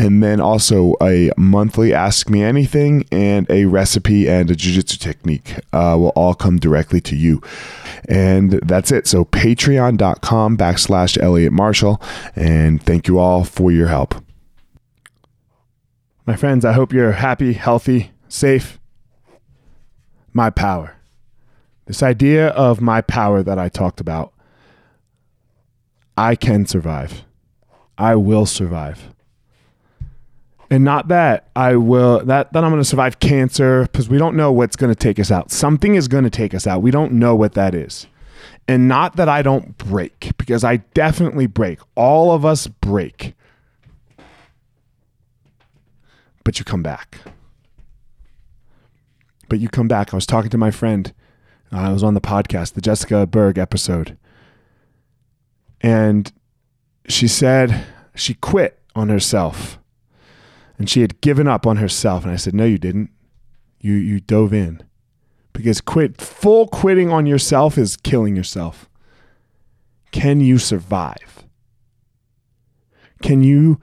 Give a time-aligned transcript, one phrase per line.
[0.00, 5.56] and then also a monthly ask me anything and a recipe and a jiu-jitsu technique
[5.74, 7.42] uh, will all come directly to you.
[8.08, 9.06] And that's it.
[9.06, 12.00] So patreon.com backslash elliot marshall
[12.34, 14.14] and thank you all for your help.
[16.24, 18.80] My friends i hope you're happy healthy safe.
[20.32, 20.96] My power.
[21.84, 24.32] This idea of my power that i talked about
[26.16, 27.24] i can survive.
[27.98, 29.10] I will survive
[30.70, 34.36] and not that I will that that I'm going to survive cancer because we don't
[34.36, 35.50] know what's going to take us out.
[35.50, 36.80] Something is going to take us out.
[36.80, 38.06] We don't know what that is.
[38.68, 41.80] And not that I don't break because I definitely break.
[41.96, 43.34] All of us break.
[46.44, 47.18] But you come back.
[49.48, 50.14] But you come back.
[50.14, 51.12] I was talking to my friend.
[51.72, 54.16] Uh, I was on the podcast, the Jessica Berg episode.
[55.80, 56.32] And
[57.08, 57.84] she said
[58.14, 59.79] she quit on herself
[60.80, 62.24] and she had given up on herself.
[62.24, 63.10] And I said, No, you didn't.
[63.80, 64.82] You you dove in.
[65.52, 68.88] Because quit full quitting on yourself is killing yourself.
[70.10, 71.44] Can you survive?
[73.22, 73.78] Can you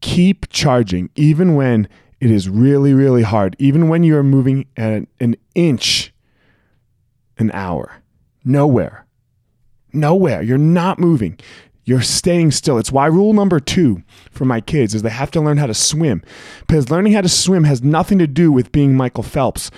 [0.00, 1.86] keep charging even when
[2.18, 6.14] it is really, really hard, even when you're moving at an inch
[7.36, 8.02] an hour?
[8.42, 9.04] Nowhere.
[9.92, 10.40] Nowhere.
[10.40, 11.38] You're not moving.
[11.88, 12.76] You're staying still.
[12.76, 15.72] It's why rule number two for my kids is they have to learn how to
[15.72, 16.22] swim.
[16.66, 19.70] Because learning how to swim has nothing to do with being Michael Phelps.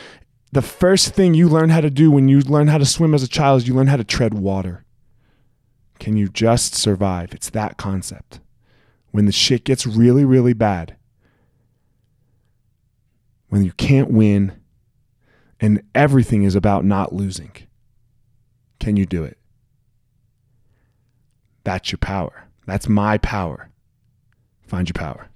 [0.51, 3.23] The first thing you learn how to do when you learn how to swim as
[3.23, 4.85] a child is you learn how to tread water.
[6.01, 7.33] Can you just survive?
[7.33, 8.41] It's that concept.
[9.13, 10.97] When the shit gets really, really bad,
[13.51, 14.61] when you can't win,
[15.61, 17.53] and everything is about not losing,
[18.81, 19.39] can you do it?
[21.65, 22.49] That's your power.
[22.67, 23.71] That's my power.
[24.67, 25.30] Find your power.